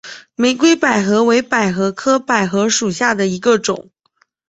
[0.35, 3.91] 玫红百合为百合科百合属下的一个种。